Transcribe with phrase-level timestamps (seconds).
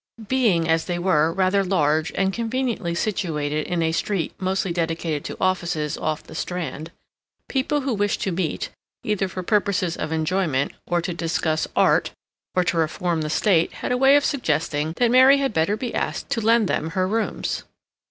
[0.27, 5.37] Being, as they were, rather large and conveniently situated in a street mostly dedicated to
[5.39, 6.89] offices off the Strand,
[7.47, 8.69] people who wished to meet,
[9.03, 12.09] either for purposes of enjoyment, or to discuss art,
[12.55, 15.93] or to reform the State, had a way of suggesting that Mary had better be
[15.93, 17.65] asked to lend them her rooms.